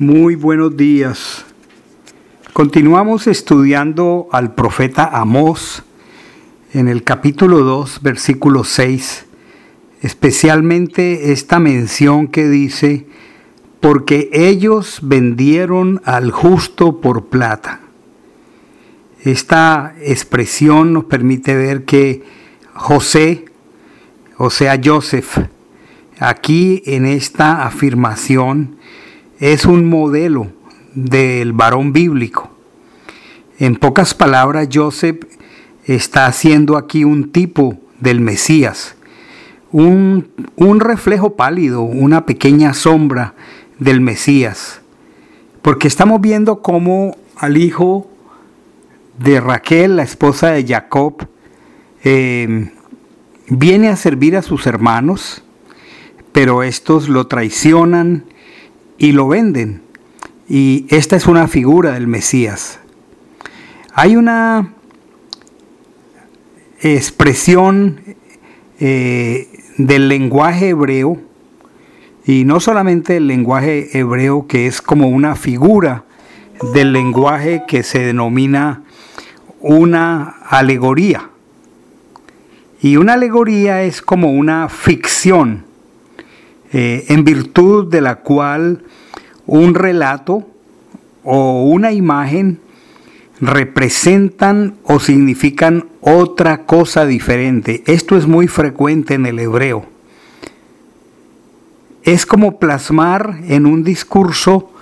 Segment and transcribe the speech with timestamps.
[0.00, 1.44] Muy buenos días.
[2.52, 5.84] Continuamos estudiando al profeta Amós
[6.72, 9.24] en el capítulo 2, versículo 6,
[10.02, 13.06] especialmente esta mención que dice,
[13.78, 17.78] porque ellos vendieron al justo por plata.
[19.22, 22.24] Esta expresión nos permite ver que
[22.72, 23.44] José,
[24.38, 25.38] o sea, Joseph,
[26.18, 28.74] aquí en esta afirmación
[29.40, 30.48] es un modelo
[30.94, 32.50] del varón bíblico.
[33.58, 35.24] En pocas palabras, Joseph
[35.84, 38.96] está haciendo aquí un tipo del Mesías,
[39.70, 43.34] un, un reflejo pálido, una pequeña sombra
[43.78, 44.80] del Mesías,
[45.62, 48.10] porque estamos viendo cómo al hijo
[49.18, 51.26] de Raquel, la esposa de Jacob,
[52.02, 52.70] eh,
[53.48, 55.42] viene a servir a sus hermanos,
[56.32, 58.24] pero estos lo traicionan
[58.98, 59.82] y lo venden.
[60.48, 62.80] Y esta es una figura del Mesías.
[63.94, 64.74] Hay una
[66.80, 68.00] expresión
[68.80, 71.18] eh, del lenguaje hebreo,
[72.26, 76.04] y no solamente el lenguaje hebreo que es como una figura
[76.72, 78.82] del lenguaje que se denomina
[79.60, 81.30] una alegoría.
[82.80, 85.64] Y una alegoría es como una ficción,
[86.76, 88.82] eh, en virtud de la cual
[89.46, 90.44] un relato
[91.22, 92.58] o una imagen
[93.40, 97.84] representan o significan otra cosa diferente.
[97.86, 99.86] Esto es muy frecuente en el hebreo.
[102.02, 104.72] Es como plasmar en un discurso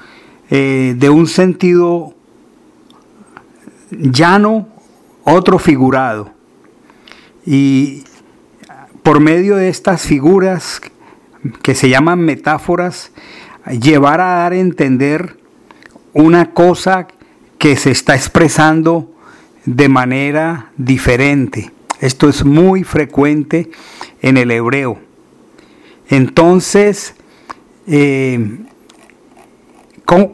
[0.48, 2.14] eh, de un sentido
[3.90, 4.66] llano
[5.24, 6.30] otro figurado.
[7.44, 8.04] Y
[9.02, 10.80] por medio de estas figuras
[11.62, 13.12] que se llaman metáforas,
[13.80, 15.36] llevar a dar a entender
[16.12, 17.08] una cosa
[17.58, 19.12] que se está expresando
[19.64, 21.70] de manera diferente.
[22.00, 23.70] Esto es muy frecuente
[24.20, 24.98] en el hebreo.
[26.08, 27.14] Entonces,
[27.86, 28.58] eh,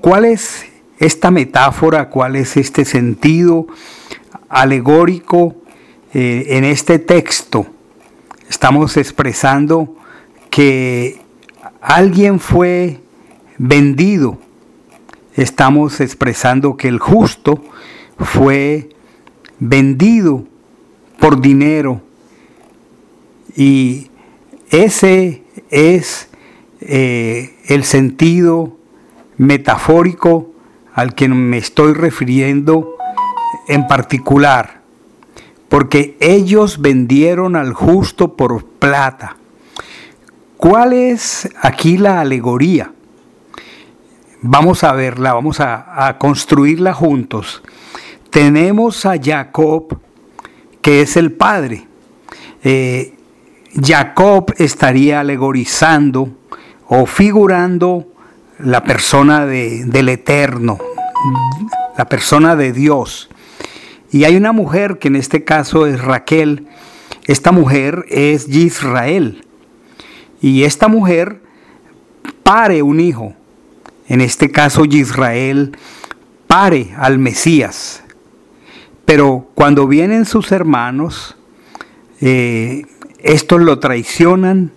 [0.00, 0.64] ¿cuál es
[0.98, 2.08] esta metáfora?
[2.08, 3.66] ¿Cuál es este sentido
[4.48, 5.56] alegórico
[6.14, 7.66] eh, en este texto?
[8.48, 9.97] Estamos expresando
[10.58, 11.20] que
[11.80, 13.00] alguien fue
[13.58, 14.38] vendido.
[15.34, 17.62] Estamos expresando que el justo
[18.18, 18.88] fue
[19.60, 20.42] vendido
[21.20, 22.00] por dinero.
[23.54, 24.10] Y
[24.70, 26.28] ese es
[26.80, 28.76] eh, el sentido
[29.36, 30.50] metafórico
[30.92, 32.96] al que me estoy refiriendo
[33.68, 34.82] en particular.
[35.68, 39.37] Porque ellos vendieron al justo por plata.
[40.58, 42.90] ¿Cuál es aquí la alegoría?
[44.42, 47.62] Vamos a verla, vamos a, construirla juntos.
[48.30, 50.00] Tenemos a Jacob,
[50.82, 51.86] que es el padre.
[52.64, 53.14] Eh,
[53.80, 56.28] Jacob estaría alegorizando
[56.88, 58.08] o figurando
[58.58, 60.78] la persona del Eterno,
[61.96, 63.30] la persona de Dios.
[64.10, 66.66] Y hay una mujer que en este caso es Raquel.
[67.28, 69.44] Esta mujer es Israel.
[70.40, 71.40] Y esta mujer
[72.42, 73.34] pare un hijo
[74.08, 75.76] en este caso Israel,
[76.46, 78.02] pare al Mesías.
[79.04, 81.36] Pero cuando vienen sus hermanos,
[82.20, 82.86] eh,
[83.20, 84.72] estos lo traicionan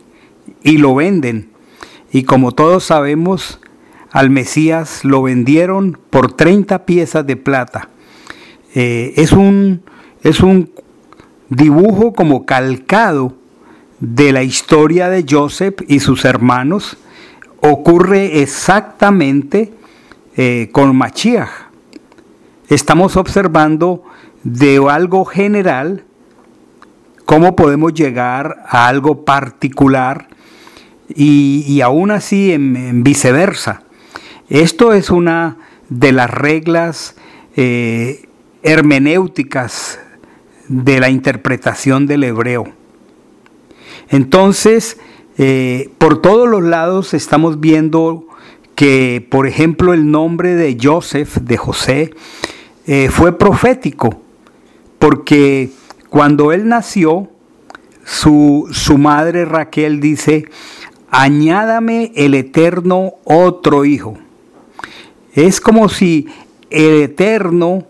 [0.63, 1.49] y lo venden.
[2.11, 3.59] Y como todos sabemos,
[4.11, 7.89] al Mesías lo vendieron por 30 piezas de plata.
[8.75, 9.81] Eh, es, un,
[10.23, 10.71] es un
[11.49, 13.37] dibujo como calcado
[14.01, 16.97] de la historia de Joseph y sus hermanos
[17.61, 19.71] ocurre exactamente
[20.35, 21.49] eh, con Machiach.
[22.67, 24.03] Estamos observando
[24.43, 26.03] de algo general
[27.25, 30.27] cómo podemos llegar a algo particular
[31.13, 33.83] y, aún así en, viceversa.
[34.49, 35.57] Esto es una
[35.89, 37.15] de las reglas
[37.55, 38.27] eh,
[38.63, 39.99] hermenéuticas
[40.67, 42.80] de la interpretación del hebreo.
[44.11, 44.97] Entonces,
[45.37, 48.27] eh, por todos los lados estamos viendo
[48.75, 52.13] que, por ejemplo, el nombre de Joseph, de José,
[52.85, 54.21] eh, fue profético,
[54.99, 55.71] porque
[56.09, 57.29] cuando él nació,
[58.03, 60.49] su, su madre Raquel dice,
[61.09, 64.17] añádame el eterno otro hijo.
[65.33, 66.27] Es como si
[66.69, 67.85] el eterno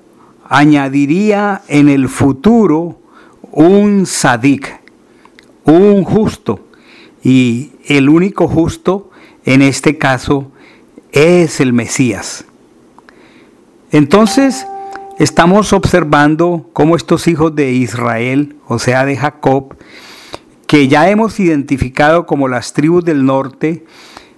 [0.47, 3.00] añadiría en el futuro
[3.51, 4.80] un sadik,
[5.63, 6.59] un justo
[7.23, 9.09] y el único justo
[9.45, 10.51] en este caso
[11.11, 12.45] es el Mesías.
[13.91, 14.65] Entonces,
[15.19, 19.75] estamos observando cómo estos hijos de Israel, o sea, de Jacob,
[20.65, 23.85] que ya hemos identificado como las tribus del norte,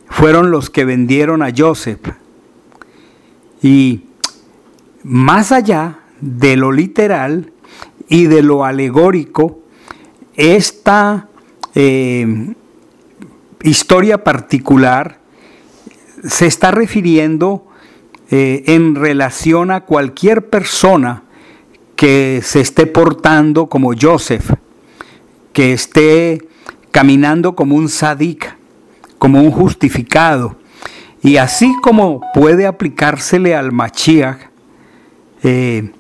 [0.10, 2.02] fueron los que vendieron a Joseph.
[3.62, 4.06] Y
[5.04, 7.52] más allá de lo literal
[8.10, 9.60] y de lo alegórico,
[10.36, 11.28] esta
[11.76, 12.54] eh,
[13.64, 15.20] historia particular
[16.24, 17.66] se está refiriendo
[18.32, 21.24] eh, en relación a cualquier persona
[21.96, 24.52] que se esté portando como Joseph,
[25.52, 26.48] que esté
[26.92, 28.56] caminando como un sadik,
[29.20, 30.58] como un justificado.
[31.22, 34.38] Y así como puede aplicársele al Machiach,
[35.44, 35.92] eh,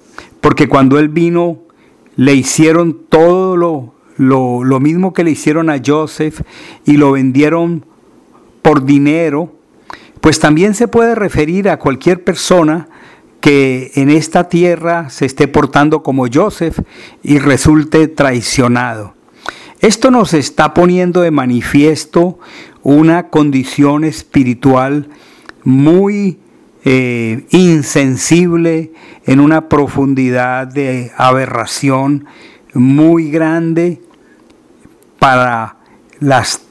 [0.41, 1.59] porque cuando él vino
[2.15, 6.41] le hicieron todo lo, lo, lo mismo que le hicieron a Joseph
[6.85, 7.85] y lo vendieron
[8.61, 9.55] por dinero,
[10.21, 12.87] pues también se puede referir a cualquier persona
[13.41, 16.79] que en esta tierra se esté portando como Joseph
[17.23, 19.15] y resulte traicionado.
[19.81, 22.39] Esto nos está poniendo de manifiesto
[22.83, 25.09] una condición espiritual
[25.65, 26.39] muy
[26.85, 28.93] eh, insensible,
[29.25, 32.25] en una profundidad de aberración
[32.73, 34.01] muy grande
[35.19, 35.77] para
[36.19, 36.61] las,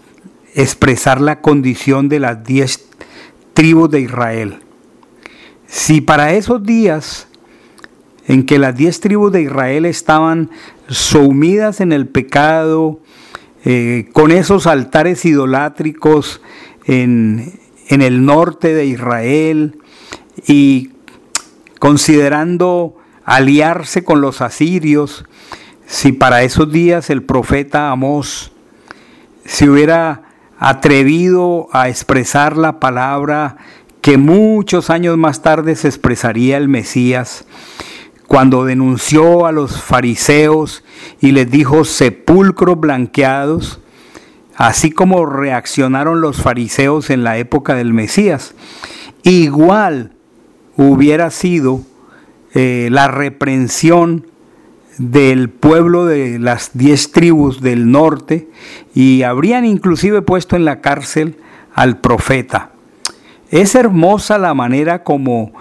[0.54, 2.88] expresar la condición de las diez
[3.54, 4.58] tribus de Israel.
[5.66, 7.28] Si para esos días
[8.26, 10.50] en que las diez tribus de Israel estaban
[10.88, 13.00] sumidas en el pecado,
[13.64, 16.40] eh, con esos altares idolátricos
[16.84, 17.58] en,
[17.88, 19.78] en el norte de Israel
[20.46, 20.90] y
[21.78, 25.24] considerando aliarse con los asirios,
[25.92, 28.50] si para esos días el profeta Amós
[29.44, 30.22] se hubiera
[30.58, 33.58] atrevido a expresar la palabra
[34.00, 37.44] que muchos años más tarde se expresaría el Mesías,
[38.26, 40.82] cuando denunció a los fariseos
[41.20, 43.78] y les dijo sepulcros blanqueados,
[44.56, 48.54] así como reaccionaron los fariseos en la época del Mesías.
[49.24, 50.12] Igual
[50.74, 51.82] hubiera sido
[52.54, 54.31] eh, la reprensión
[54.98, 58.48] del pueblo de las diez tribus del norte
[58.94, 61.36] y habrían inclusive puesto en la cárcel
[61.74, 62.72] al profeta.
[63.50, 65.52] Es hermosa la manera como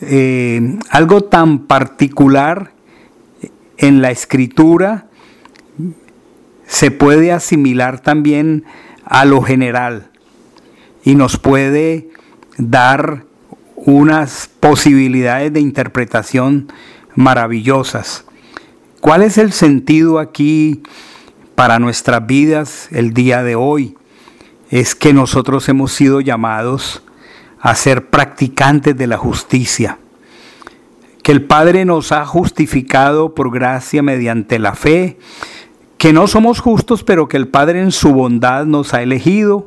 [0.00, 2.72] eh, algo tan particular
[3.78, 5.06] en la escritura
[6.66, 8.64] se puede asimilar también
[9.04, 10.10] a lo general
[11.02, 12.08] y nos puede
[12.58, 13.24] dar
[13.74, 16.72] unas posibilidades de interpretación
[17.16, 18.24] maravillosas.
[19.00, 20.82] ¿Cuál es el sentido aquí
[21.54, 23.96] para nuestras vidas el día de hoy?
[24.68, 27.02] Es que nosotros hemos sido llamados
[27.60, 29.98] a ser practicantes de la justicia,
[31.22, 35.18] que el Padre nos ha justificado por gracia mediante la fe,
[35.96, 39.66] que no somos justos, pero que el Padre en su bondad nos ha elegido.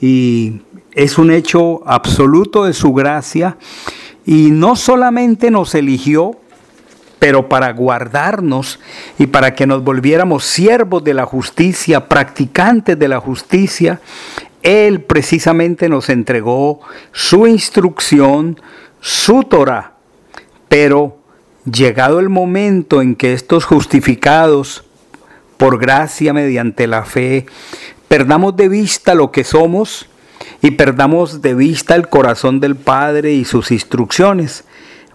[0.00, 0.60] Y
[0.92, 3.58] es un hecho absoluto de su gracia.
[4.26, 6.36] Y no solamente nos eligió,
[7.24, 8.80] pero para guardarnos
[9.18, 13.98] y para que nos volviéramos siervos de la justicia, practicantes de la justicia,
[14.62, 16.80] Él precisamente nos entregó
[17.12, 18.60] su instrucción,
[19.00, 19.94] su Torah.
[20.68, 21.16] Pero
[21.64, 24.84] llegado el momento en que estos justificados
[25.56, 27.46] por gracia mediante la fe,
[28.06, 30.10] perdamos de vista lo que somos
[30.60, 34.64] y perdamos de vista el corazón del Padre y sus instrucciones,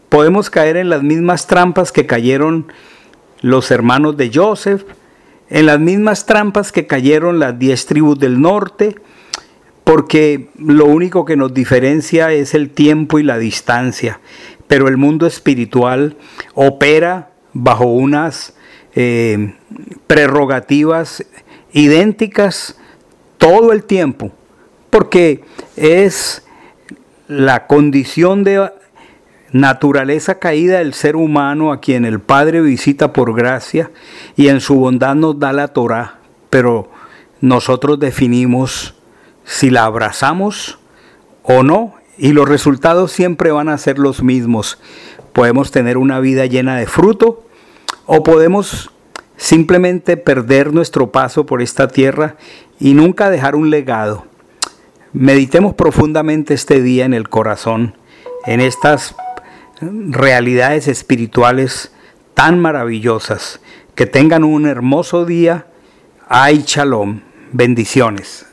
[0.09, 2.71] podemos caer en las mismas trampas que cayeron
[3.41, 4.83] los hermanos de Joseph,
[5.49, 8.95] en las mismas trampas que cayeron las diez tribus del norte,
[9.83, 14.19] porque lo único que nos diferencia es el tiempo y la distancia,
[14.67, 16.17] pero el mundo espiritual
[16.53, 18.55] opera bajo unas
[18.93, 19.55] eh,
[20.07, 21.25] prerrogativas
[21.71, 22.77] idénticas
[23.37, 24.31] todo el tiempo,
[24.89, 25.43] porque
[25.75, 26.43] es
[27.27, 28.71] la condición de
[29.51, 33.91] naturaleza caída del ser humano a quien el Padre visita por gracia
[34.35, 36.89] y en su bondad nos da la Torah, pero
[37.41, 38.95] nosotros definimos
[39.43, 40.79] si la abrazamos
[41.43, 44.77] o no y los resultados siempre van a ser los mismos.
[45.33, 47.45] Podemos tener una vida llena de fruto
[48.05, 48.91] o podemos
[49.37, 52.35] simplemente perder nuestro paso por esta tierra
[52.79, 54.25] y nunca dejar un legado.
[55.13, 57.95] Meditemos profundamente este día en el corazón,
[58.45, 59.15] en estas
[59.81, 61.91] realidades espirituales
[62.33, 63.59] tan maravillosas.
[63.95, 65.67] Que tengan un hermoso día.
[66.27, 67.21] Ay, shalom.
[67.51, 68.48] Bendiciones.